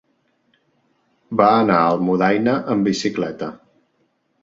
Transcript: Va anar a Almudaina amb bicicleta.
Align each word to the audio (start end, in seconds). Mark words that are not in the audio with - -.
Va 1.43 1.51
anar 1.59 1.77
a 1.83 1.91
Almudaina 1.99 2.59
amb 2.77 2.91
bicicleta. 2.93 3.55